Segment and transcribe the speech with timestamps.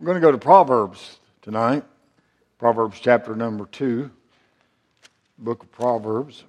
[0.00, 1.84] We're going to go to Proverbs tonight.
[2.58, 4.10] Proverbs chapter number 2,
[5.36, 6.42] book of Proverbs.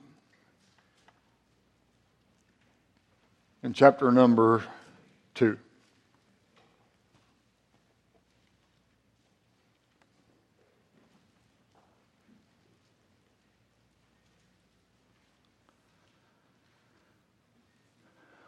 [3.61, 4.63] And chapter number
[5.35, 5.57] 2.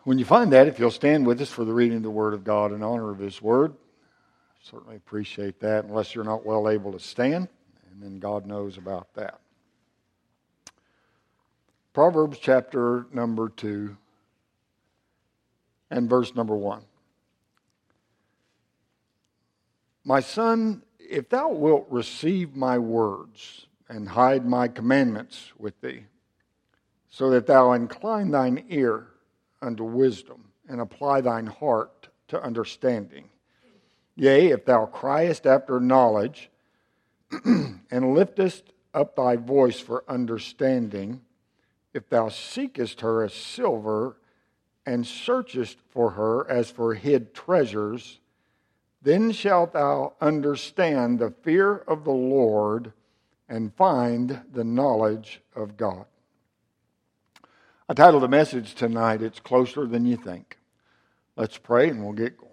[0.06, 2.34] When you find that, if you'll stand with us for the reading of the Word
[2.34, 3.74] of God in honor of His Word,
[4.64, 7.50] Certainly appreciate that, unless you're not well able to stand,
[7.92, 9.42] and then God knows about that.
[11.92, 13.96] Proverbs chapter number 2
[15.92, 16.82] and verse number 1.
[20.06, 26.06] My son, if thou wilt receive my words and hide my commandments with thee,
[27.10, 29.08] so that thou incline thine ear
[29.62, 33.26] unto wisdom and apply thine heart to understanding
[34.16, 36.50] Yea, if thou criest after knowledge,
[37.46, 41.22] and liftest up thy voice for understanding,
[41.94, 44.18] if thou seekest her as silver,
[44.86, 48.20] and searchest for her as for hid treasures,
[49.02, 52.94] then shalt thou understand the fear of the Lord
[53.50, 56.06] and find the knowledge of God.
[57.88, 60.58] I titled the message tonight, It's Closer Than You Think.
[61.36, 62.53] Let's pray and we'll get going.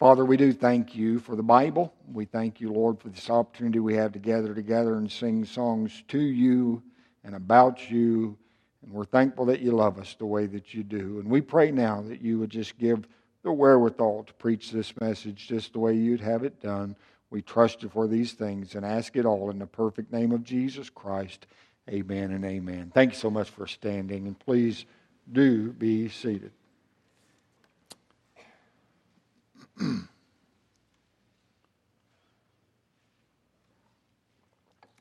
[0.00, 1.92] Father, we do thank you for the Bible.
[2.10, 6.02] We thank you, Lord, for this opportunity we have to gather together and sing songs
[6.08, 6.82] to you
[7.22, 8.38] and about you.
[8.82, 11.20] And we're thankful that you love us the way that you do.
[11.20, 13.06] And we pray now that you would just give
[13.42, 16.96] the wherewithal to preach this message just the way you'd have it done.
[17.28, 20.42] We trust you for these things and ask it all in the perfect name of
[20.42, 21.46] Jesus Christ.
[21.90, 22.90] Amen and amen.
[22.94, 24.86] Thank you so much for standing, and please
[25.30, 26.52] do be seated.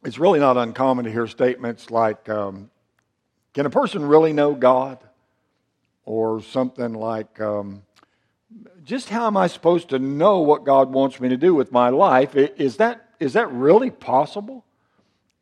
[0.09, 2.71] It's really not uncommon to hear statements like, um,
[3.53, 4.97] Can a person really know God?
[6.03, 7.83] Or something like, um,
[8.83, 11.89] Just how am I supposed to know what God wants me to do with my
[11.89, 12.36] life?
[12.36, 14.65] Is that, is that really possible?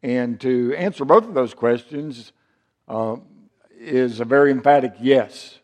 [0.04, 2.34] And to answer both of those questions
[2.90, 3.16] uh,
[3.80, 5.60] is a very emphatic yes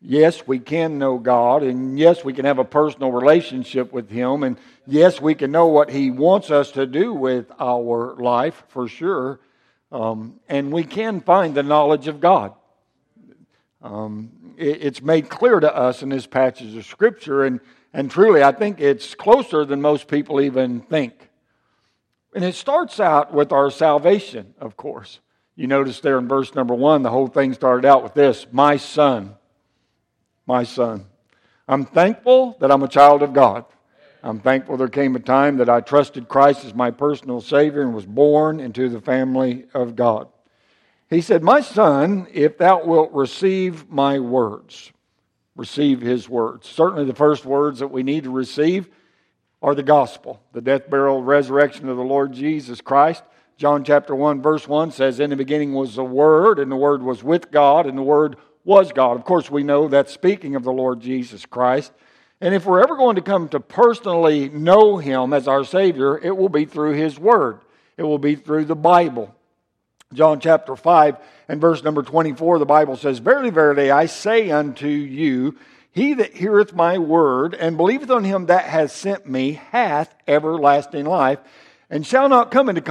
[0.00, 4.42] yes, we can know God, and yes, we can have a personal relationship with Him,
[4.42, 4.56] and
[4.86, 9.40] yes, we can know what He wants us to do with our life for sure,
[9.92, 12.54] um, and we can find the knowledge of God.
[13.82, 17.60] Um, it, it's made clear to us in this passage of Scripture, and,
[17.92, 21.30] and truly, I think it's closer than most people even think.
[22.34, 25.20] And it starts out with our salvation, of course.
[25.54, 28.76] You notice there in verse number one, the whole thing started out with this My
[28.76, 29.36] son
[30.46, 31.06] my son.
[31.68, 33.64] I'm thankful that I'm a child of God.
[34.22, 37.94] I'm thankful there came a time that I trusted Christ as my personal Savior and
[37.94, 40.28] was born into the family of God.
[41.08, 44.90] He said, My son, if thou wilt receive my words,
[45.54, 46.68] receive his words.
[46.68, 48.88] Certainly, the first words that we need to receive
[49.62, 53.22] are the gospel, the death, burial, resurrection of the Lord Jesus Christ.
[53.56, 57.02] John chapter 1, verse 1 says, In the beginning was the Word, and the Word
[57.02, 59.16] was with God, and the Word was God.
[59.16, 61.92] Of course, we know that's speaking of the Lord Jesus Christ.
[62.40, 66.36] And if we're ever going to come to personally know Him as our Savior, it
[66.36, 67.60] will be through His Word,
[67.96, 69.34] it will be through the Bible.
[70.12, 71.16] John chapter 5
[71.48, 75.56] and verse number 24, the Bible says, Verily, verily, I say unto you,
[75.90, 81.06] he that heareth my word and believeth on him that has sent me hath everlasting
[81.06, 81.38] life,
[81.88, 82.82] and shall not come into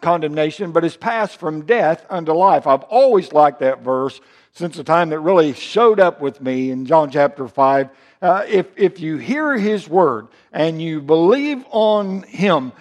[0.00, 2.66] condemnation, but is passed from death unto life.
[2.66, 4.20] I've always liked that verse
[4.52, 7.90] since the time that really showed up with me in John chapter 5.
[8.24, 12.72] Uh, if, if you hear his word and you believe on him,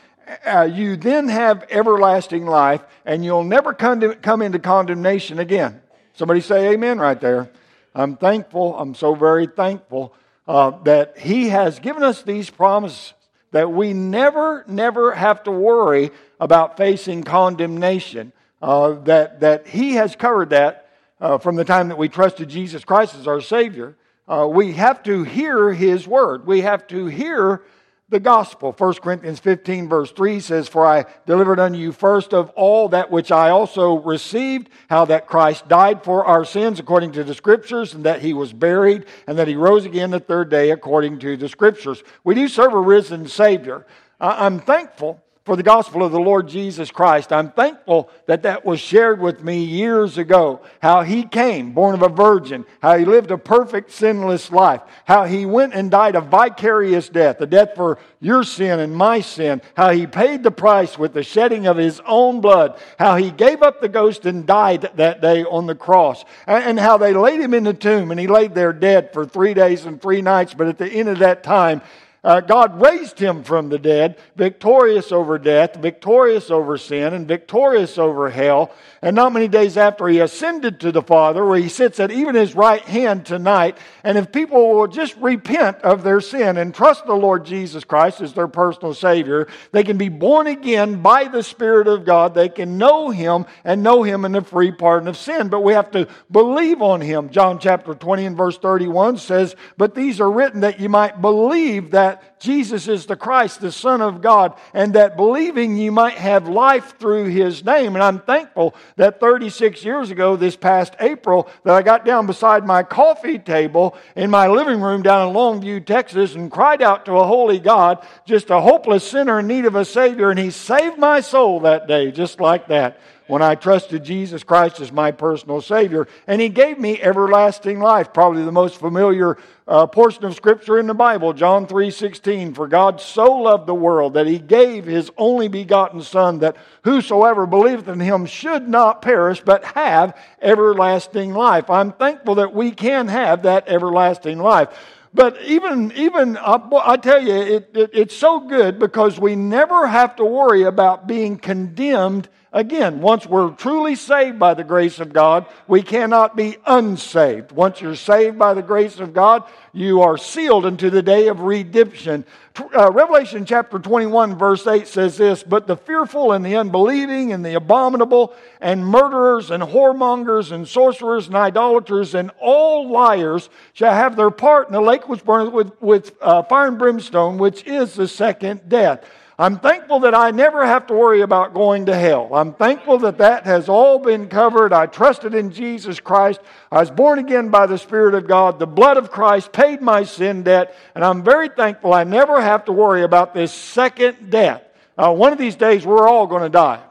[0.46, 5.82] uh, you then have everlasting life and you'll never come, to, come into condemnation again.
[6.14, 7.50] Somebody say amen right there.
[7.94, 10.14] I'm thankful, I'm so very thankful
[10.48, 13.14] uh, that he has given us these promises
[13.52, 18.32] that we never, never have to worry about facing condemnation.
[18.62, 20.88] Uh, that, that he has covered that
[21.20, 23.98] uh, from the time that we trusted Jesus Christ as our Savior,
[24.28, 26.46] uh, we have to hear His Word.
[26.46, 27.64] We have to hear
[28.10, 28.72] the gospel.
[28.72, 33.10] 1 Corinthians 15, verse 3 says, For I delivered unto you first of all that
[33.10, 37.94] which I also received, how that Christ died for our sins according to the Scriptures,
[37.94, 41.36] and that He was buried, and that He rose again the third day according to
[41.36, 42.04] the Scriptures.
[42.24, 43.86] We do serve a risen Savior.
[44.20, 47.34] I'm thankful for the gospel of the Lord Jesus Christ.
[47.34, 50.62] I'm thankful that that was shared with me years ago.
[50.82, 55.26] How he came, born of a virgin, how he lived a perfect, sinless life, how
[55.26, 59.62] he went and died a vicarious death, a death for your sin and my sin,
[59.76, 63.62] how he paid the price with the shedding of his own blood, how he gave
[63.62, 67.54] up the ghost and died that day on the cross, and how they laid him
[67.54, 70.54] in the tomb and he laid there dead for three days and three nights.
[70.54, 71.82] But at the end of that time,
[72.24, 77.98] uh, God raised him from the dead, victorious over death, victorious over sin, and victorious
[77.98, 78.72] over hell.
[79.02, 82.36] And not many days after he ascended to the Father, where he sits at even
[82.36, 83.78] his right hand tonight.
[84.06, 88.22] And if people will just repent of their sin and trust the Lord Jesus Christ
[88.22, 92.34] as their personal Savior, they can be born again by the Spirit of God.
[92.34, 95.50] They can know him and know him in the free pardon of sin.
[95.50, 97.32] But we have to believe on him.
[97.32, 101.92] John chapter 20 and verse 31 says, But these are written that you might believe
[101.92, 106.48] that Jesus is the Christ, the Son of God, and that believing you might have
[106.48, 107.96] life through his name.
[107.96, 112.66] And I'm thankful that 36 years ago, this past April, that I got down beside
[112.66, 117.14] my coffee table in my living room down in Longview, Texas, and cried out to
[117.14, 120.98] a holy God, just a hopeless sinner in need of a Savior, and He saved
[120.98, 125.62] my soul that day, just like that when I trusted Jesus Christ as my personal
[125.62, 126.08] Savior.
[126.28, 128.14] And He gave me everlasting life.
[128.14, 129.38] Probably the most familiar
[129.68, 132.54] uh, portion of Scripture in the Bible, John 3 16.
[132.54, 137.46] For God so loved the world that He gave His only begotten Son, that whosoever
[137.46, 141.70] believeth in Him should not perish, but have everlasting life.
[141.70, 144.70] I'm thankful that we can have that everlasting life.
[145.14, 150.16] But even, even I tell you, it, it, it's so good because we never have
[150.16, 155.48] to worry about being condemned Again, once we're truly saved by the grace of God,
[155.68, 157.52] we cannot be unsaved.
[157.52, 161.40] Once you're saved by the grace of God, you are sealed into the day of
[161.40, 162.24] redemption.
[162.56, 167.44] Uh, Revelation chapter 21, verse 8 says this But the fearful and the unbelieving and
[167.44, 174.16] the abominable and murderers and whoremongers and sorcerers and idolaters and all liars shall have
[174.16, 177.96] their part in the lake which burns with, with uh, fire and brimstone, which is
[177.96, 179.04] the second death.
[179.44, 182.34] I'm thankful that I never have to worry about going to hell.
[182.34, 184.72] I'm thankful that that has all been covered.
[184.72, 186.40] I trusted in Jesus Christ.
[186.72, 188.58] I was born again by the Spirit of God.
[188.58, 190.74] The blood of Christ paid my sin debt.
[190.96, 194.64] And I'm very thankful I never have to worry about this second death.
[194.98, 196.82] Uh, one of these days, we're all going to die.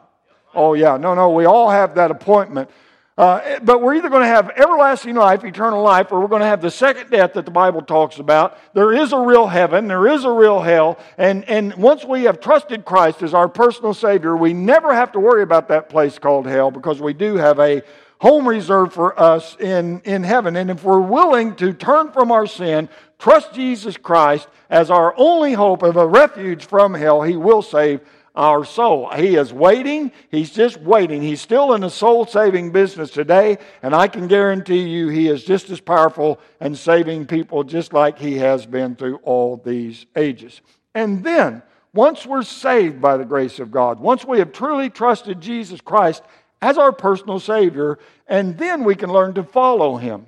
[0.55, 0.99] Oh, yeah.
[0.99, 1.31] No, no.
[1.31, 2.69] We all have that appointment.
[3.19, 6.47] Uh, but we're either going to have everlasting life, eternal life, or we're going to
[6.47, 8.59] have the second death that the Bible talks about.
[8.73, 12.41] There is a real heaven, there is a real hell, and, and once we have
[12.41, 16.47] trusted Christ as our personal Savior, we never have to worry about that place called
[16.47, 17.83] hell because we do have a
[18.19, 20.57] home reserved for us in, in heaven.
[20.57, 22.89] And if we're willing to turn from our sin,
[23.19, 28.01] trust Jesus Christ as our only hope of a refuge from hell, He will save
[28.35, 29.11] our soul.
[29.11, 30.11] He is waiting.
[30.31, 31.23] He's just waiting.
[31.23, 35.45] He's still in the soul saving business today, and I can guarantee you he is
[35.45, 40.63] just as powerful and saving people just like he has been through all these ages.
[40.95, 41.63] And then,
[41.95, 46.23] once we're saved by the grace of God, once we have truly trusted Jesus Christ
[46.63, 50.27] as our personal Savior, and then we can learn to follow Him.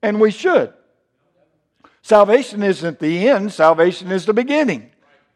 [0.00, 0.72] And we should.
[2.02, 4.90] Salvation isn't the end, salvation is the beginning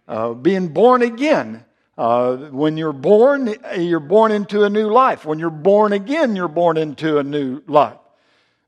[0.08, 1.64] uh, being born again.
[1.96, 5.24] Uh, when you're born, you're born into a new life.
[5.24, 7.98] When you're born again, you're born into a new life.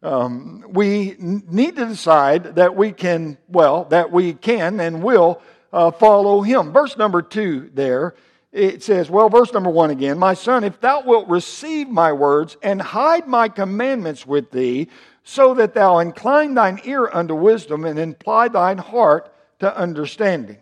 [0.02, 5.40] Um, we need to decide that we can, well, that we can and will
[5.72, 6.72] uh, follow him.
[6.72, 8.14] Verse number two there,
[8.50, 12.56] it says, well, verse number one again, My son, if thou wilt receive my words
[12.62, 14.88] and hide my commandments with thee,
[15.22, 20.56] so that thou incline thine ear unto wisdom and imply thine heart to understanding.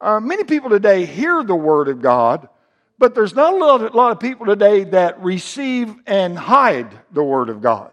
[0.00, 2.48] Uh, many people today hear the Word of God,
[2.98, 7.22] but there's not a lot, a lot of people today that receive and hide the
[7.22, 7.92] Word of God.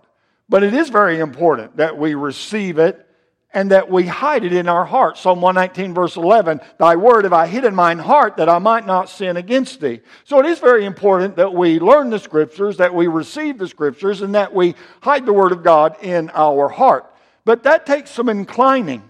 [0.50, 3.08] But it is very important that we receive it
[3.54, 5.18] and that we hide it in our heart.
[5.18, 8.86] Psalm 119, verse 11 Thy word have I hid in mine heart that I might
[8.86, 10.02] not sin against thee.
[10.24, 14.22] So it is very important that we learn the scriptures, that we receive the scriptures,
[14.22, 17.06] and that we hide the word of God in our heart.
[17.46, 19.10] But that takes some inclining.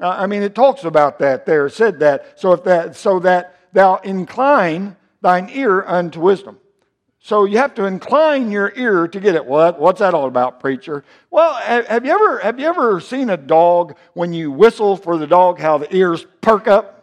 [0.00, 1.68] Uh, I mean, it talks about that there.
[1.68, 2.40] Said that.
[2.40, 6.58] So if that, so that thou incline thine ear unto wisdom.
[7.22, 9.44] So you have to incline your ear to get it.
[9.44, 9.78] What?
[9.78, 11.04] What's that all about, preacher?
[11.30, 15.26] Well, have you ever have you ever seen a dog when you whistle for the
[15.26, 16.96] dog how the ears perk up?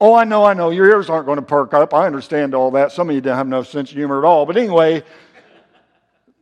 [0.00, 0.70] Oh, I know, I know.
[0.70, 1.94] Your ears aren't going to perk up.
[1.94, 2.90] I understand all that.
[2.90, 4.44] Some of you don't have no sense of humor at all.
[4.44, 5.04] But anyway,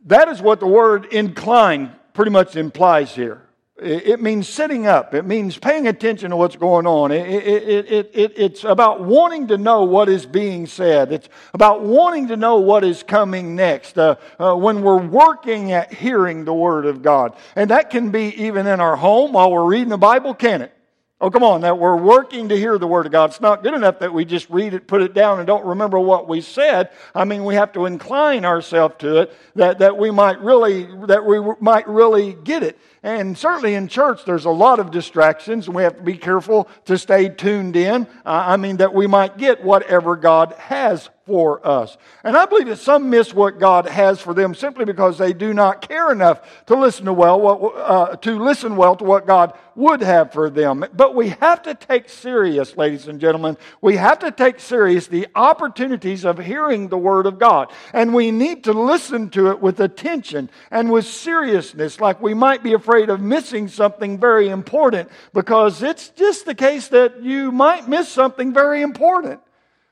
[0.07, 3.43] that is what the word incline pretty much implies here.
[3.83, 5.15] It means sitting up.
[5.15, 7.11] It means paying attention to what's going on.
[7.11, 11.11] It, it, it, it's about wanting to know what is being said.
[11.11, 15.91] It's about wanting to know what is coming next uh, uh, when we're working at
[15.91, 17.35] hearing the Word of God.
[17.55, 20.71] And that can be even in our home while we're reading the Bible, can it?
[21.19, 23.29] Oh, come on, that we're working to hear the Word of God.
[23.29, 25.99] It's not good enough that we just read it, put it down, and don't remember
[25.99, 26.89] what we said.
[27.13, 31.23] I mean, we have to incline ourselves to it that, that we might really, that
[31.23, 32.79] we might really get it.
[33.03, 36.69] And certainly in church, there's a lot of distractions, and we have to be careful
[36.85, 38.03] to stay tuned in.
[38.25, 41.97] Uh, I mean, that we might get whatever God has for us.
[42.23, 45.53] And I believe that some miss what God has for them simply because they do
[45.53, 49.57] not care enough to listen to well, what, uh, to listen well to what God
[49.75, 50.83] would have for them.
[50.93, 55.27] But we have to take serious, ladies and gentlemen, we have to take serious the
[55.33, 57.71] opportunities of hearing the Word of God.
[57.93, 62.61] And we need to listen to it with attention and with seriousness, like we might
[62.61, 67.87] be afraid of missing something very important because it's just the case that you might
[67.87, 69.39] miss something very important.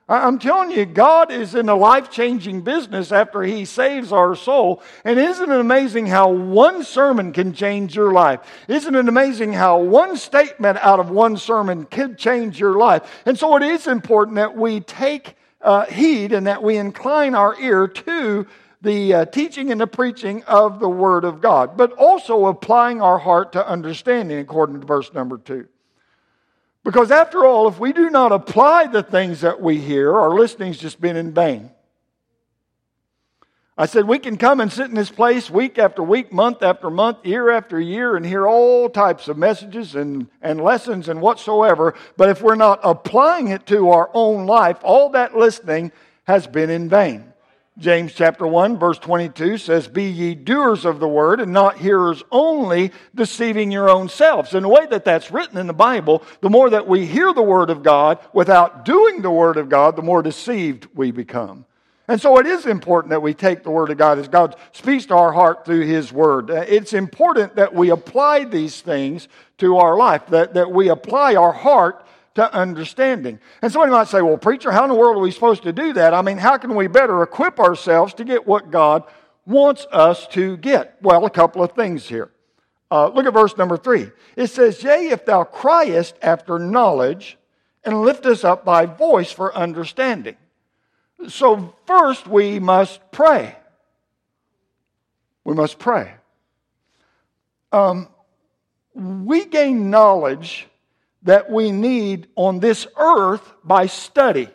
[0.09, 4.81] I'm telling you, God is in a life changing business after He saves our soul.
[5.05, 8.39] And isn't it amazing how one sermon can change your life?
[8.67, 13.21] Isn't it amazing how one statement out of one sermon can change your life?
[13.27, 17.59] And so it is important that we take uh, heed and that we incline our
[17.59, 18.47] ear to
[18.81, 23.17] the uh, teaching and the preaching of the Word of God, but also applying our
[23.17, 25.67] heart to understanding, according to verse number two.
[26.83, 30.77] Because after all, if we do not apply the things that we hear, our listening's
[30.77, 31.71] just been in vain.
[33.77, 36.89] I said, we can come and sit in this place week after week, month after
[36.89, 41.95] month, year after year, and hear all types of messages and, and lessons and whatsoever.
[42.17, 45.93] But if we're not applying it to our own life, all that listening
[46.25, 47.28] has been in vain.
[47.79, 52.24] James chapter 1 verse 22 says, Be ye doers of the word and not hearers
[52.29, 54.53] only, deceiving your own selves.
[54.53, 57.41] In the way that that's written in the Bible, the more that we hear the
[57.41, 61.65] word of God without doing the word of God, the more deceived we become.
[62.09, 65.05] And so it is important that we take the Word of God as God speaks
[65.05, 66.50] to our heart through His Word.
[66.50, 69.27] It's important that we apply these things
[69.59, 72.03] to our life, that, that we apply our heart
[72.36, 73.39] to understanding.
[73.62, 75.93] And somebody might say, well, preacher, how in the world are we supposed to do
[75.93, 76.13] that?
[76.13, 79.03] I mean, how can we better equip ourselves to get what God
[79.45, 80.98] wants us to get?
[81.01, 82.31] Well, a couple of things here.
[82.91, 84.12] Uh, look at verse number three.
[84.36, 87.38] It says, Yea, if thou criest after knowledge,
[87.83, 90.38] and liftest up thy voice for understanding.
[91.27, 93.55] So, first we must pray.
[95.43, 96.13] We must pray.
[97.71, 98.09] Um,
[98.93, 100.67] we gain knowledge
[101.23, 104.49] that we need on this earth by study.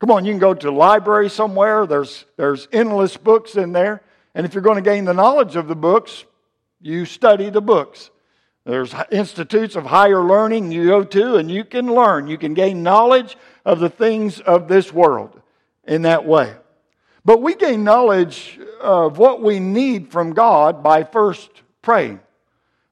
[0.00, 1.86] Come on, you can go to the library somewhere.
[1.86, 4.02] There's, there's endless books in there.
[4.34, 6.24] And if you're going to gain the knowledge of the books,
[6.80, 8.10] you study the books.
[8.64, 12.28] There's institutes of higher learning you go to, and you can learn.
[12.28, 15.40] You can gain knowledge of the things of this world
[15.84, 16.54] in that way.
[17.24, 21.50] But we gain knowledge of what we need from God by first
[21.82, 22.20] praying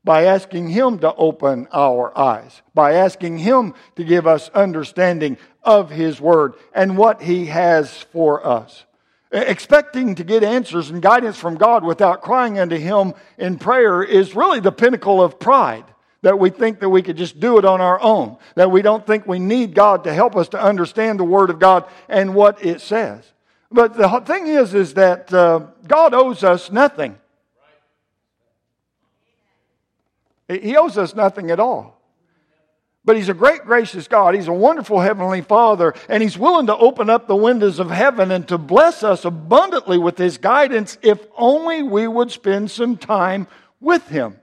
[0.07, 5.91] by asking Him to open our eyes, by asking Him to give us understanding of
[5.91, 8.85] His Word and what He has for us.
[9.33, 14.37] Expecting to get answers and guidance from God without crying unto Him in prayer is
[14.37, 15.85] really the pinnacle of pride.
[16.23, 18.37] That we think that we could just do it on our own.
[18.55, 21.59] That we don't think we need God to help us to understand the Word of
[21.59, 23.25] God and what it says.
[23.73, 27.19] But the thing is, is that uh, God owes us nothing.
[30.49, 32.01] He owes us nothing at all.
[33.05, 34.35] But He's a great, gracious God.
[34.35, 38.31] He's a wonderful Heavenly Father, and He's willing to open up the windows of heaven
[38.31, 43.47] and to bless us abundantly with His guidance if only we would spend some time
[43.81, 44.37] with Him.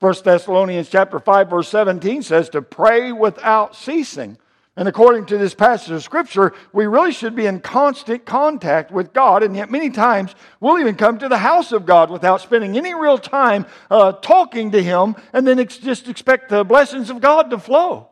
[0.00, 4.36] 1 Thessalonians chapter 5 verse 17 says to pray without ceasing.
[4.74, 9.12] And according to this passage of Scripture, we really should be in constant contact with
[9.12, 9.42] God.
[9.42, 12.94] And yet, many times, we'll even come to the house of God without spending any
[12.94, 17.50] real time uh, talking to Him and then ex- just expect the blessings of God
[17.50, 18.08] to flow.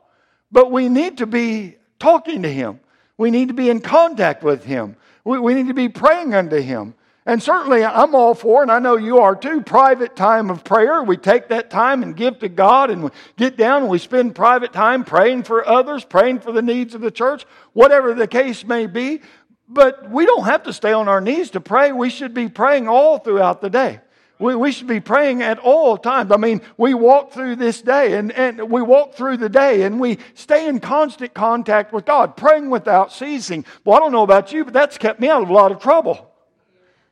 [0.52, 2.80] But we need to be talking to Him,
[3.16, 6.60] we need to be in contact with Him, we, we need to be praying unto
[6.60, 6.94] Him.
[7.26, 11.02] And certainly I'm all for, and I know you are too, private time of prayer.
[11.02, 14.34] We take that time and give to God and we get down and we spend
[14.34, 18.64] private time praying for others, praying for the needs of the church, whatever the case
[18.64, 19.20] may be.
[19.68, 21.92] But we don't have to stay on our knees to pray.
[21.92, 24.00] We should be praying all throughout the day.
[24.38, 26.32] We, we should be praying at all times.
[26.32, 30.00] I mean, we walk through this day and, and we walk through the day and
[30.00, 33.66] we stay in constant contact with God, praying without ceasing.
[33.84, 35.80] Well, I don't know about you, but that's kept me out of a lot of
[35.80, 36.29] trouble.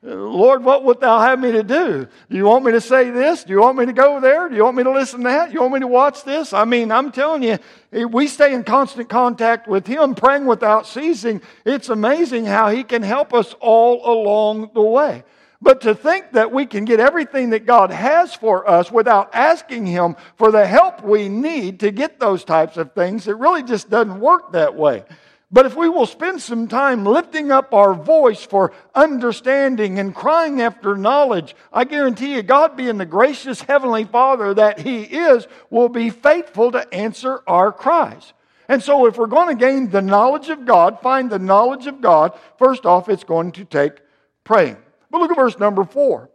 [0.01, 2.07] Lord, what wilt thou have me to do?
[2.31, 3.43] Do you want me to say this?
[3.43, 4.49] Do you want me to go there?
[4.49, 5.49] Do you want me to listen to that?
[5.49, 6.53] Do you want me to watch this?
[6.53, 7.59] I mean, I'm telling you,
[7.93, 11.43] eh, we stay in constant contact with Him, praying without ceasing.
[11.65, 15.25] It's amazing how He can help us all along the way.
[15.61, 19.87] But to think that we can get everything that God has for us without asking
[19.87, 23.91] Him for the help we need to get those types of things, it really just
[23.91, 25.03] doesn't work that way.
[25.51, 30.61] But if we will spend some time lifting up our voice for understanding and crying
[30.61, 35.89] after knowledge, I guarantee you, God being the gracious Heavenly Father that He is, will
[35.89, 38.35] be faithful to answer our cries.
[38.69, 42.03] And so, if we're going to gain the knowledge of God, find the knowledge of
[42.03, 43.93] God, first off, it's going to take
[44.45, 44.77] praying.
[45.11, 46.29] But look at verse number four.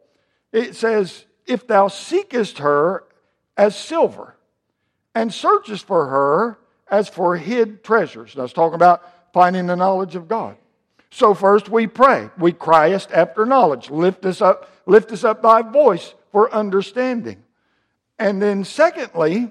[0.51, 3.03] It says, If thou seekest her
[3.55, 4.35] as silver,
[5.13, 6.57] and searchest for her
[6.93, 8.35] as for hid treasures.
[8.35, 9.01] That's talking about
[9.33, 10.55] finding the knowledge of God.
[11.09, 12.29] So first we pray.
[12.37, 13.89] We criest after knowledge.
[13.89, 17.43] Lift us up, lift us up thy voice for understanding.
[18.19, 19.49] And then secondly,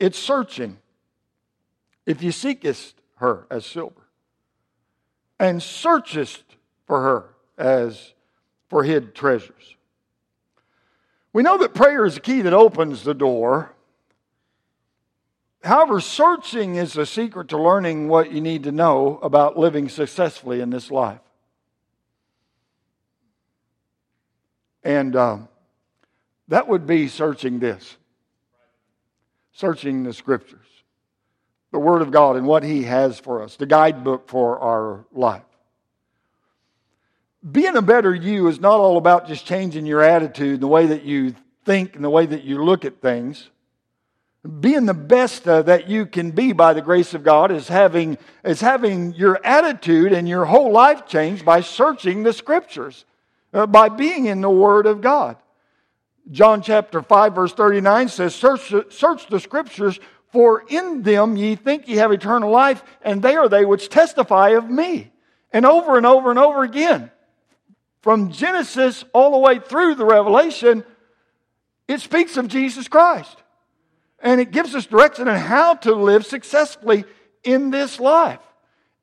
[0.00, 0.78] it's searching.
[2.04, 4.02] If you seekest her as silver,
[5.38, 6.42] and searchest
[6.84, 7.26] for her
[7.56, 8.12] as
[8.68, 9.76] for hid treasures.
[11.32, 13.74] We know that prayer is the key that opens the door
[15.64, 20.60] However, searching is the secret to learning what you need to know about living successfully
[20.60, 21.20] in this life.
[24.82, 25.48] And um,
[26.48, 27.96] that would be searching this
[29.56, 30.66] searching the scriptures,
[31.70, 35.44] the Word of God, and what He has for us, the guidebook for our life.
[37.50, 41.04] Being a better you is not all about just changing your attitude, the way that
[41.04, 43.48] you think, and the way that you look at things
[44.44, 48.18] being the best uh, that you can be by the grace of God is having,
[48.44, 53.06] is having your attitude and your whole life changed by searching the scriptures,
[53.54, 55.36] uh, by being in the Word of God.
[56.30, 59.98] John chapter 5, verse 39 says, search, search the scriptures,
[60.30, 64.50] for in them ye think ye have eternal life, and they are they which testify
[64.50, 65.10] of me.
[65.52, 67.10] And over and over and over again,
[68.02, 70.84] from Genesis all the way through the Revelation,
[71.88, 73.38] it speaks of Jesus Christ
[74.24, 77.04] and it gives us direction on how to live successfully
[77.44, 78.40] in this life.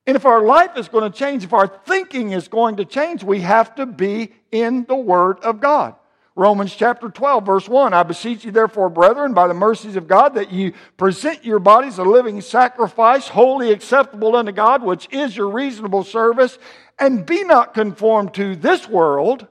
[0.08, 3.24] And if our life is going to change, if our thinking is going to change,
[3.24, 5.96] we have to be in the Word of God.
[6.36, 10.34] Romans chapter 12, verse 1 I beseech you, therefore, brethren, by the mercies of God,
[10.36, 15.50] that you present your bodies a living sacrifice, holy acceptable unto God, which is your
[15.50, 16.58] reasonable service,
[16.98, 19.48] and be not conformed to this world,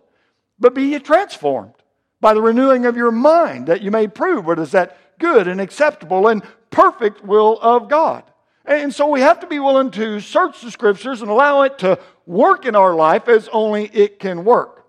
[0.59, 1.75] but be ye transformed
[2.21, 5.61] by the renewing of your mind, that you may prove what is that good and
[5.61, 8.25] acceptable and perfect will of God.
[8.65, 11.99] And so we have to be willing to search the scriptures and allow it to
[12.27, 14.87] work in our life as only it can work.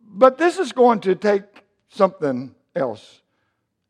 [0.00, 1.42] But this is going to take
[1.88, 3.22] something else.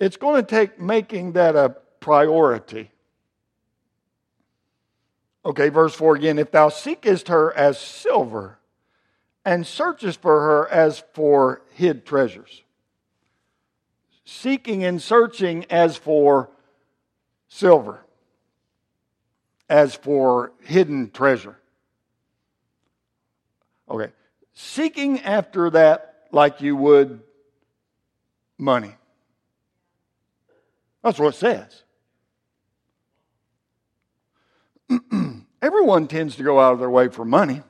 [0.01, 2.91] It's going to take making that a priority.
[5.45, 6.39] Okay, verse 4 again.
[6.39, 8.59] If thou seekest her as silver
[9.45, 12.63] and searchest for her as for hid treasures
[14.29, 16.51] seeking and searching as for
[17.49, 18.05] silver,
[19.71, 21.57] as for hidden treasure.
[23.91, 24.13] Okay.
[24.53, 27.23] Seeking after that like you would
[28.59, 28.95] money.
[31.03, 31.83] That's what it says.
[35.63, 37.63] Everyone tends to go out of their way for money.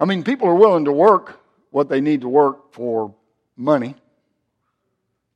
[0.00, 3.14] I mean, people are willing to work what they need to work for
[3.56, 3.94] money,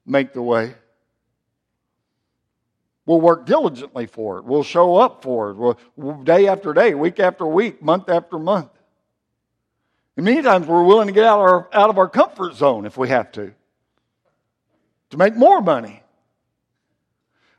[0.05, 0.74] make the way.
[3.07, 4.44] We'll work diligently for it.
[4.44, 8.70] We'll show up for it we'll, day after day, week after week, month after month.
[10.16, 12.96] And many times we're willing to get out, our, out of our comfort zone if
[12.96, 13.52] we have to,
[15.11, 16.02] to make more money.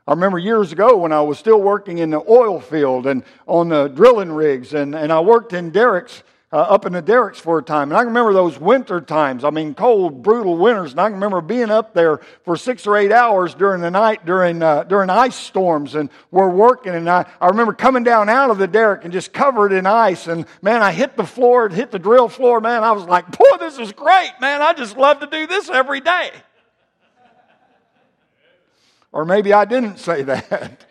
[0.06, 3.68] I remember years ago when I was still working in the oil field and on
[3.68, 7.58] the drilling rigs, and, and I worked in derricks uh, up in the derricks for
[7.58, 7.90] a time.
[7.90, 9.44] And I remember those winter times.
[9.44, 10.92] I mean, cold, brutal winters.
[10.92, 14.62] And I remember being up there for six or eight hours during the night during,
[14.62, 15.94] uh, during ice storms.
[15.94, 16.94] And we're working.
[16.94, 20.26] And I, I remember coming down out of the derrick and just covered in ice.
[20.26, 22.60] And man, I hit the floor, hit the drill floor.
[22.60, 24.32] Man, I was like, boy, this is great.
[24.40, 26.30] Man, I just love to do this every day.
[29.12, 30.86] or maybe I didn't say that.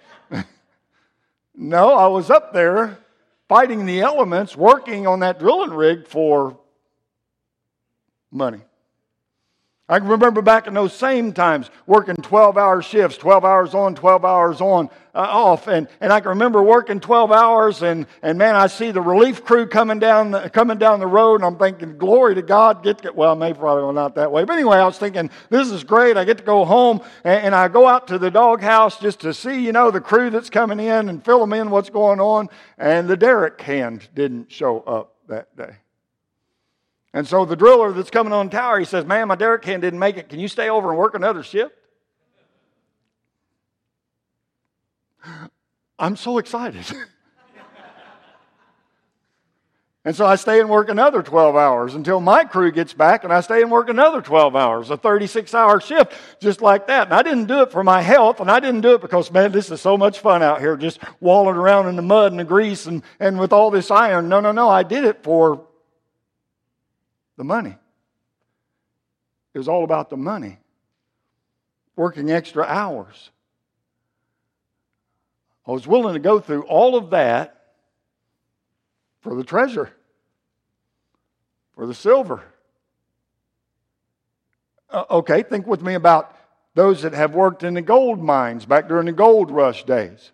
[1.55, 2.99] no, I was up there
[3.47, 6.59] fighting the elements, working on that drilling rig for
[8.31, 8.61] money.
[9.89, 13.95] I can remember back in those same times working 12 hour shifts, 12 hours on,
[13.95, 15.67] 12 hours on, uh, off.
[15.67, 19.45] And, and I can remember working 12 hours and, and man, I see the relief
[19.45, 22.97] crew coming down, the, coming down the road and I'm thinking, glory to God, get
[23.03, 24.43] to, well, maybe probably not that way.
[24.43, 26.17] But anyway, I was thinking, this is great.
[26.17, 29.33] I get to go home and, and I go out to the doghouse just to
[29.33, 32.49] see, you know, the crew that's coming in and fill them in what's going on.
[32.77, 35.77] And the derrick hand didn't show up that day.
[37.17, 39.97] And so the driller that's coming on tour, he says, Man, my derrick hand didn't
[39.97, 40.29] make it.
[40.29, 41.73] Can you stay over and work another shift?
[45.97, 46.85] I'm so excited.
[50.05, 53.33] and so I stay and work another 12 hours until my crew gets back, and
[53.33, 57.07] I stay and work another 12 hours, a 36 hour shift, just like that.
[57.07, 59.51] And I didn't do it for my health, and I didn't do it because, man,
[59.51, 62.43] this is so much fun out here, just walling around in the mud and the
[62.43, 64.29] grease and, and with all this iron.
[64.29, 64.69] No, no, no.
[64.69, 65.66] I did it for
[67.37, 67.75] the money.
[69.53, 70.59] It was all about the money.
[71.95, 73.31] Working extra hours.
[75.65, 77.55] I was willing to go through all of that
[79.21, 79.91] for the treasure,
[81.75, 82.43] for the silver.
[84.89, 86.35] Uh, okay, think with me about
[86.75, 90.31] those that have worked in the gold mines back during the gold rush days.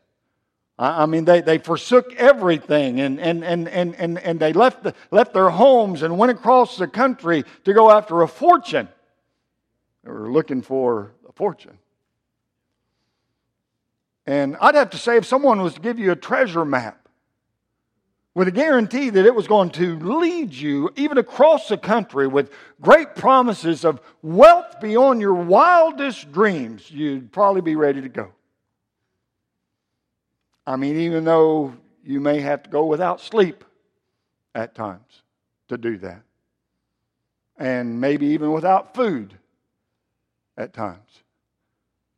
[0.78, 4.96] I mean, they, they forsook everything and, and, and, and, and, and they left, the,
[5.12, 8.90] left their homes and went across the country to go after a fortune.
[10.04, 11.78] They were looking for a fortune.
[14.26, 17.08] And I'd have to say, if someone was to give you a treasure map
[18.34, 22.52] with a guarantee that it was going to lead you even across the country with
[22.82, 28.32] great promises of wealth beyond your wildest dreams, you'd probably be ready to go.
[30.66, 31.74] I mean, even though
[32.04, 33.64] you may have to go without sleep
[34.56, 35.24] at times
[35.68, 36.24] to do that,
[37.58, 39.38] and maybe even without food
[40.58, 41.24] at times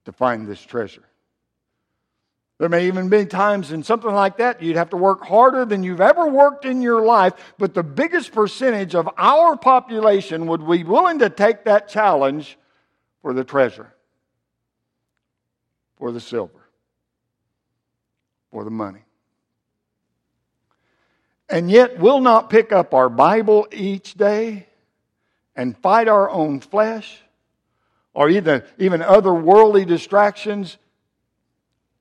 [0.05, 1.03] to find this treasure.
[2.57, 5.83] There may even be times in something like that you'd have to work harder than
[5.83, 10.83] you've ever worked in your life, but the biggest percentage of our population would be
[10.83, 12.57] willing to take that challenge
[13.21, 13.93] for the treasure,
[15.97, 16.64] for the silver
[18.51, 19.01] for the money.
[21.49, 24.67] And yet, we'll not pick up our Bible each day
[25.55, 27.19] and fight our own flesh
[28.13, 30.77] or either, even other worldly distractions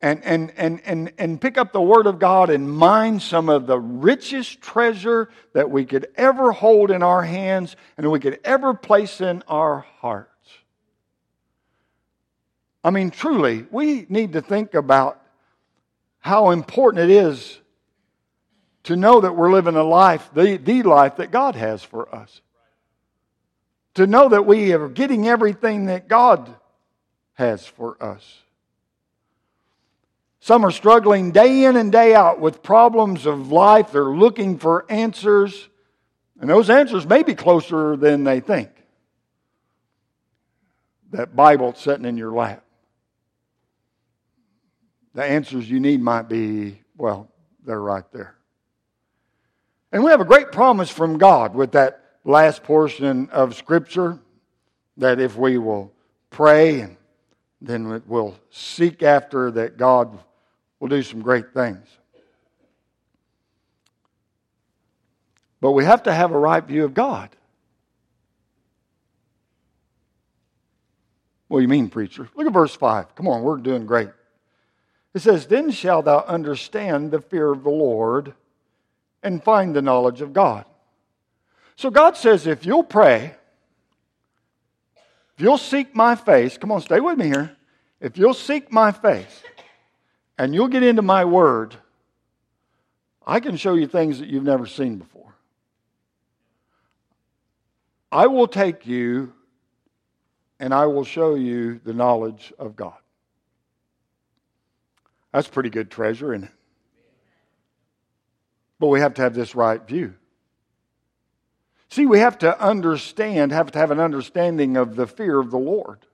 [0.04, 3.66] and, and, and, and, and pick up the Word of God and mine some of
[3.66, 8.74] the richest treasure that we could ever hold in our hands and we could ever
[8.74, 10.30] place in our hearts.
[12.84, 15.23] I mean, truly, we need to think about
[16.24, 17.60] how important it is
[18.84, 22.40] to know that we're living a life, the, the life that God has for us.
[23.96, 26.48] To know that we are getting everything that God
[27.34, 28.38] has for us.
[30.40, 33.92] Some are struggling day in and day out with problems of life.
[33.92, 35.68] They're looking for answers,
[36.40, 38.70] and those answers may be closer than they think.
[41.12, 42.63] That Bible sitting in your lap
[45.14, 47.30] the answers you need might be, well,
[47.64, 48.34] they're right there.
[49.92, 54.18] And we have a great promise from God with that last portion of Scripture
[54.96, 55.92] that if we will
[56.30, 56.96] pray and
[57.60, 60.18] then we'll seek after that God
[60.80, 61.86] will do some great things.
[65.60, 67.30] But we have to have a right view of God.
[71.48, 72.28] What do you mean, preacher?
[72.34, 73.14] Look at verse 5.
[73.14, 74.08] Come on, we're doing great.
[75.14, 78.34] It says, Then shalt thou understand the fear of the Lord
[79.22, 80.66] and find the knowledge of God.
[81.76, 83.34] So God says, if you'll pray,
[85.36, 87.56] if you'll seek my face, come on, stay with me here.
[88.00, 89.42] If you'll seek my face
[90.38, 91.74] and you'll get into my word,
[93.26, 95.34] I can show you things that you've never seen before.
[98.12, 99.32] I will take you
[100.60, 102.94] and I will show you the knowledge of God.
[105.34, 106.50] That's pretty good treasure, isn't it?
[108.78, 110.14] But we have to have this right view.
[111.88, 115.58] See, we have to understand, have to have an understanding of the fear of the
[115.58, 116.06] Lord.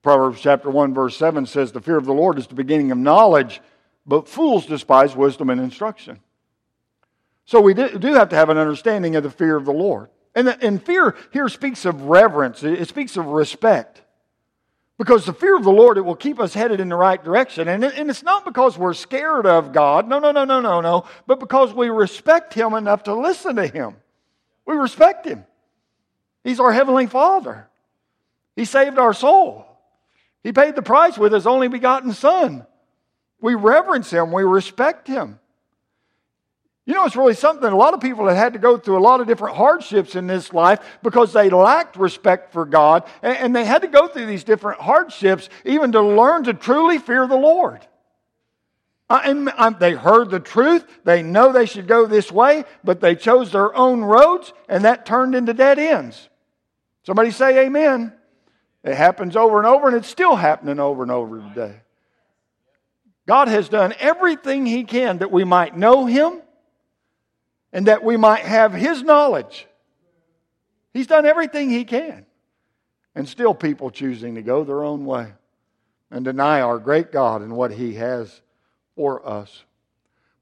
[0.00, 2.98] Proverbs chapter 1, verse 7 says, The fear of the Lord is the beginning of
[2.98, 3.60] knowledge,
[4.06, 6.20] but fools despise wisdom and instruction.
[7.46, 10.08] So we do have to have an understanding of the fear of the Lord.
[10.36, 14.02] And, the, and fear here speaks of reverence, it speaks of respect.
[14.96, 17.66] Because the fear of the Lord, it will keep us headed in the right direction.
[17.66, 20.08] And, and it's not because we're scared of God.
[20.08, 21.06] No, no, no, no, no, no.
[21.26, 23.96] But because we respect Him enough to listen to Him.
[24.66, 25.44] We respect Him.
[26.44, 27.68] He's our Heavenly Father.
[28.54, 29.66] He saved our soul.
[30.44, 32.66] He paid the price with his only begotten Son.
[33.40, 35.40] We reverence him, we respect him.
[36.86, 37.70] You know, it's really something.
[37.70, 40.26] A lot of people have had to go through a lot of different hardships in
[40.26, 43.04] this life because they lacked respect for God.
[43.22, 47.26] And they had to go through these different hardships even to learn to truly fear
[47.26, 47.86] the Lord.
[49.08, 50.84] And they heard the truth.
[51.04, 55.06] They know they should go this way, but they chose their own roads, and that
[55.06, 56.28] turned into dead ends.
[57.04, 58.12] Somebody say amen.
[58.82, 61.76] It happens over and over, and it's still happening over and over today.
[63.26, 66.42] God has done everything He can that we might know Him
[67.74, 69.66] and that we might have His knowledge.
[70.94, 72.24] He's done everything He can.
[73.16, 75.32] And still, people choosing to go their own way
[76.10, 78.40] and deny our great God and what He has
[78.96, 79.64] for us.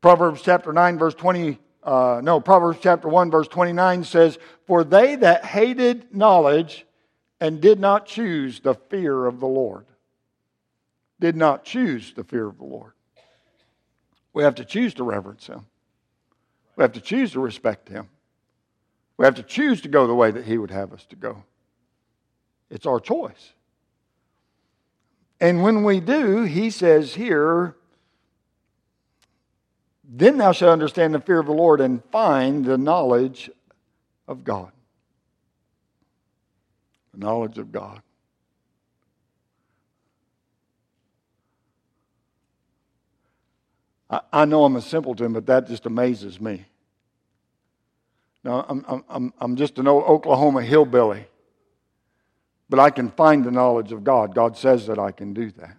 [0.03, 5.17] Proverbs chapter 9, verse 20, uh, no, Proverbs chapter 1, verse 29 says, For they
[5.17, 6.87] that hated knowledge
[7.41, 9.87] and did not choose the fear of the Lord,
[11.19, 12.93] did not choose the fear of the Lord.
[14.35, 15.67] We have to choose to reverence Him.
[16.77, 18.09] We have to choose to respect Him.
[19.17, 21.45] We have to choose to go the way that He would have us to go.
[22.71, 23.53] It's our choice.
[25.41, 27.77] And when we do, He says here,
[30.05, 33.51] then thou shalt understand the fear of the Lord and find the knowledge
[34.29, 34.73] of God.
[37.13, 38.03] The knowledge of God.
[44.13, 46.67] I, know I'm a simpleton, but that just amazes me.
[48.45, 51.27] Now, I'm, I'm, I'm just an old Oklahoma hillbilly,
[52.69, 54.35] but I can find the knowledge of God.
[54.35, 55.77] God says that I can do that.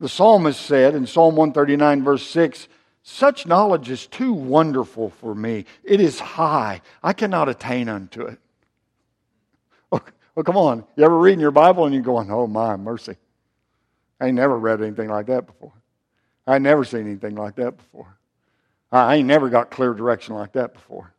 [0.00, 2.66] The psalmist said in Psalm 139, verse 6,
[3.02, 5.66] Such knowledge is too wonderful for me.
[5.84, 6.80] It is high.
[7.02, 8.38] I cannot attain unto it.
[9.92, 10.00] Oh,
[10.36, 10.84] well, come on.
[10.94, 13.16] You ever read in your Bible and you're going, Oh, my mercy.
[14.20, 15.72] I ain't never read anything like that before.
[16.46, 18.16] I ain't never seen anything like that before.
[18.92, 21.12] I ain't never got clear direction like that before.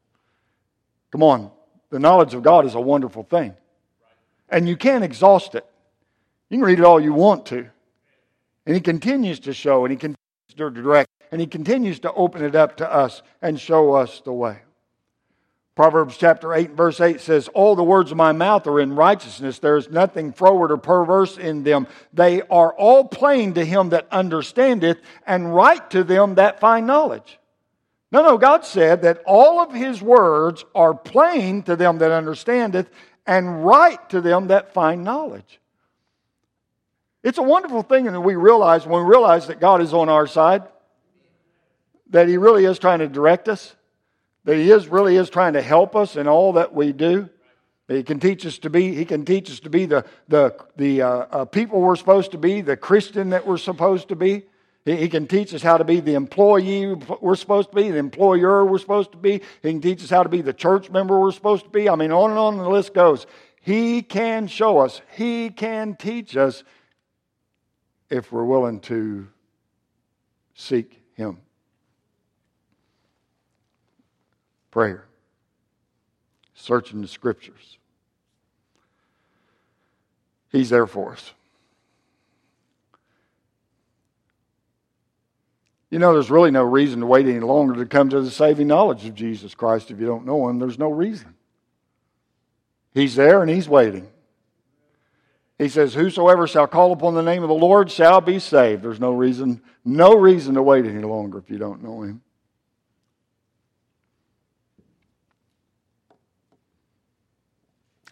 [1.11, 1.51] Come on.
[1.89, 3.55] The knowledge of God is a wonderful thing.
[4.49, 5.65] And you can't exhaust it.
[6.49, 7.69] You can read it all you want to.
[8.65, 10.17] And He continues to show, and He continues
[10.55, 14.33] to direct, and He continues to open it up to us and show us the
[14.33, 14.59] way.
[15.75, 19.59] Proverbs chapter 8 verse 8 says, All the words of my mouth are in righteousness.
[19.59, 21.87] There is nothing froward or perverse in them.
[22.13, 27.39] They are all plain to him that understandeth, and right to them that find knowledge.
[28.11, 32.89] No, no, God said that all of his words are plain to them that understandeth,
[33.25, 35.61] and right to them that find knowledge.
[37.23, 40.27] It's a wonderful thing that we realize when we realize that God is on our
[40.27, 40.63] side,
[42.09, 43.73] that he really is trying to direct us
[44.45, 47.29] that He is really is trying to help us in all that we do.
[47.87, 48.95] He can teach us to be.
[48.95, 52.37] He can teach us to be the the the uh, uh, people we're supposed to
[52.37, 54.43] be, the Christian that we're supposed to be.
[54.85, 57.97] He, he, can teach us how to be the employee we're supposed to be, the
[57.97, 59.41] employer we're supposed to be.
[59.61, 61.89] He can teach us how to be the church member we're supposed to be.
[61.89, 63.27] I mean, on and on the list goes.
[63.61, 65.01] He can show us.
[65.15, 66.63] He can teach us
[68.09, 69.27] if we're willing to
[70.55, 71.37] seek Him.
[74.71, 75.05] Prayer,
[76.55, 77.77] searching the scriptures.
[80.51, 81.33] He's there for us.
[85.89, 88.67] You know, there's really no reason to wait any longer to come to the saving
[88.67, 90.57] knowledge of Jesus Christ if you don't know Him.
[90.57, 91.35] There's no reason.
[92.93, 94.07] He's there and He's waiting.
[95.57, 98.83] He says, Whosoever shall call upon the name of the Lord shall be saved.
[98.83, 102.21] There's no reason, no reason to wait any longer if you don't know Him.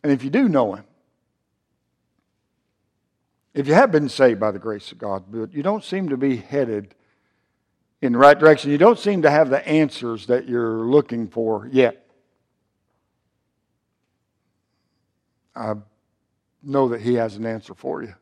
[0.04, 0.86] And if you do know Him,
[3.54, 6.18] if you have been saved by the grace of God, but you don't seem to
[6.18, 6.96] be headed
[8.02, 11.68] in the right direction, you don't seem to have the answers that you're looking for
[11.72, 12.06] yet.
[15.56, 15.76] I
[16.64, 18.14] know that He has an answer for you.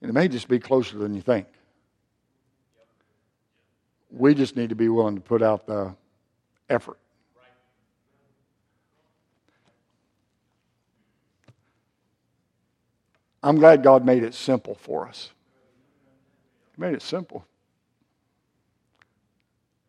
[0.00, 1.46] And it may just be closer than you think.
[4.10, 5.94] We just need to be willing to put out the
[6.68, 6.98] effort.
[13.42, 15.30] I'm glad God made it simple for us.
[16.74, 17.44] He made it simple.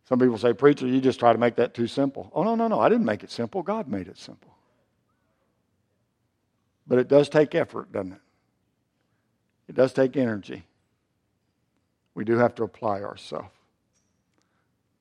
[0.07, 2.31] Some people say, Preacher, you just try to make that too simple.
[2.33, 2.79] Oh, no, no, no.
[2.79, 3.61] I didn't make it simple.
[3.61, 4.55] God made it simple.
[6.87, 8.21] But it does take effort, doesn't it?
[9.67, 10.63] It does take energy.
[12.15, 13.49] We do have to apply ourselves.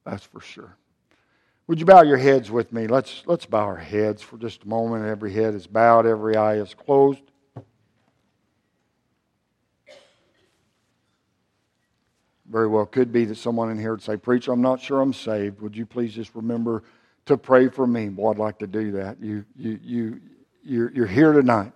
[0.05, 0.77] That's for sure.
[1.69, 2.87] Would you bow your heads with me?
[2.87, 5.05] Let's, let's bow our heads for just a moment.
[5.05, 7.21] Every head is bowed, every eye is closed.
[12.51, 15.13] Very well could be that someone in here would say, Preacher, I'm not sure I'm
[15.13, 15.61] saved.
[15.61, 16.85] Would you please just remember
[17.27, 18.09] to pray for me?
[18.09, 19.21] Well, I'd like to do that.
[19.21, 20.21] You, you, you,
[20.65, 21.73] you're, you're here tonight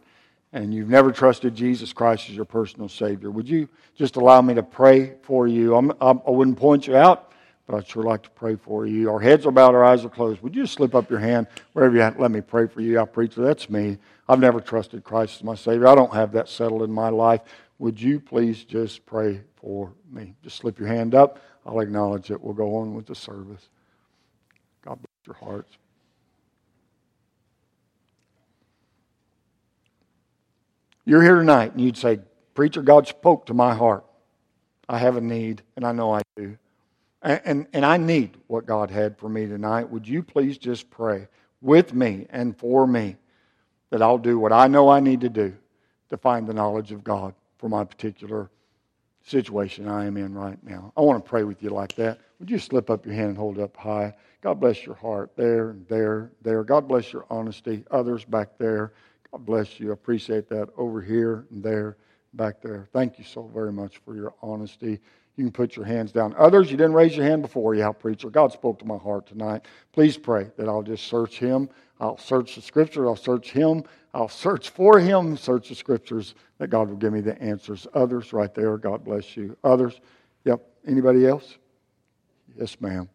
[0.54, 3.30] and you've never trusted Jesus Christ as your personal Savior.
[3.30, 5.76] Would you just allow me to pray for you?
[5.76, 7.31] I'm, I'm, I would not point you out,
[7.72, 9.10] but I'd sure like to pray for you.
[9.10, 10.42] Our heads are bowed, our eyes are closed.
[10.42, 12.20] Would you just slip up your hand wherever you're at?
[12.20, 13.00] Let me pray for you.
[13.00, 13.96] I preacher, that's me.
[14.28, 15.88] I've never trusted Christ as my Savior.
[15.88, 17.40] I don't have that settled in my life.
[17.78, 20.34] Would you please just pray for me?
[20.42, 21.40] Just slip your hand up.
[21.64, 22.38] I'll acknowledge it.
[22.42, 23.70] We'll go on with the service.
[24.84, 25.72] God bless your hearts.
[31.06, 32.20] You're here tonight and you'd say,
[32.52, 34.04] Preacher, God spoke to my heart.
[34.90, 36.58] I have a need, and I know I do.
[37.22, 39.88] And, and, I need what God had for me tonight.
[39.88, 41.28] Would you please just pray
[41.60, 43.16] with me and for me
[43.90, 45.54] that I'll do what I know I need to do
[46.10, 48.50] to find the knowledge of God for my particular
[49.24, 50.92] situation I am in right now.
[50.96, 52.18] I want to pray with you like that.
[52.40, 54.14] Would you slip up your hand and hold it up high?
[54.40, 56.64] God bless your heart there and there, there.
[56.64, 57.84] God bless your honesty.
[57.90, 58.92] Others back there.
[59.30, 59.90] God bless you.
[59.90, 61.96] I appreciate that over here and there,
[62.34, 62.88] back there.
[62.92, 65.00] Thank you so very much for your honesty.
[65.36, 66.34] You can put your hands down.
[66.36, 67.74] Others, you didn't raise your hand before.
[67.74, 68.28] Yeah, preacher.
[68.28, 69.66] God spoke to my heart tonight.
[69.92, 71.70] Please pray that I'll just search Him.
[72.00, 73.06] I'll search the Scripture.
[73.06, 73.84] I'll search Him.
[74.12, 75.36] I'll search for Him.
[75.38, 76.34] Search the Scriptures.
[76.58, 77.86] That God will give me the answers.
[77.94, 78.76] Others, right there.
[78.76, 79.56] God bless you.
[79.64, 80.00] Others.
[80.44, 80.60] Yep.
[80.86, 81.56] Anybody else?
[82.58, 83.08] Yes, ma'am.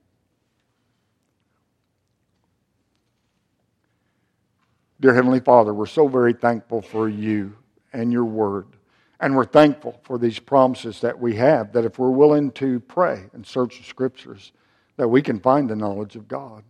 [5.00, 7.56] Dear Heavenly Father, we're so very thankful for you
[7.94, 8.77] and your word.
[9.20, 13.26] And we're thankful for these promises that we have that if we're willing to pray
[13.34, 14.52] and search the scriptures,
[14.98, 16.64] that we can find the knowledge of God.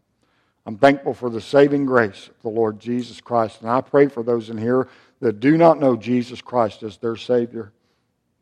[0.65, 3.61] I'm thankful for the saving grace of the Lord Jesus Christ.
[3.61, 4.87] And I pray for those in here
[5.21, 7.71] that do not know Jesus Christ as their Savior.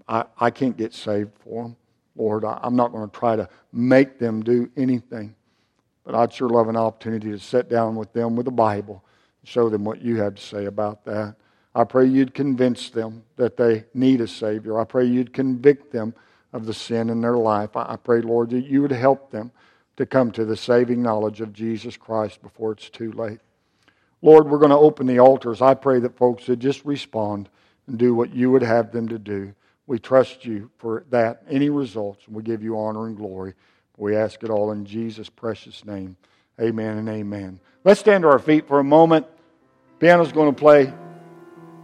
[0.08, 1.76] I, I can't get saved for them.
[2.16, 5.36] Lord, I, I'm not going to try to make them do anything.
[6.04, 9.04] But I'd sure love an opportunity to sit down with them with the Bible
[9.42, 11.36] and show them what you have to say about that.
[11.76, 14.80] I pray you'd convince them that they need a Savior.
[14.80, 16.16] I pray you'd convict them
[16.54, 17.76] of the sin in their life.
[17.76, 19.52] I pray, Lord, that you would help them
[19.98, 23.40] to come to the saving knowledge of Jesus Christ before it's too late.
[24.22, 25.62] Lord, we're going to open the altars.
[25.62, 27.50] I pray that folks would just respond
[27.88, 29.54] and do what you would have them to do.
[29.86, 33.54] We trust you for that, any results, and we give you honor and glory.
[33.98, 36.16] We ask it all in Jesus' precious name.
[36.60, 37.60] Amen and amen.
[37.84, 39.28] Let's stand to our feet for a moment.
[40.00, 40.94] Piano's going to play.